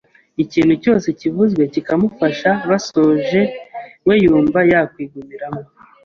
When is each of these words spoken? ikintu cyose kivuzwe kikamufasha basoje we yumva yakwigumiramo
ikintu 0.43 0.73
cyose 0.83 1.07
kivuzwe 1.19 1.61
kikamufasha 1.73 2.49
basoje 2.69 3.41
we 4.07 4.13
yumva 4.23 4.59
yakwigumiramo 4.71 5.61